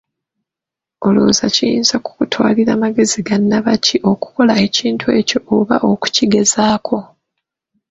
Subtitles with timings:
[1.07, 6.97] Olowooza kiyinza kukutwalira magezi ga nnabaki okukola ekintu ng'ekyo oba okukigezaako?